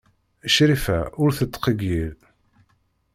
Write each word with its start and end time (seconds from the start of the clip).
Crifa 0.53 0.97
ur 1.23 1.29
tettqeyyil. 1.37 2.17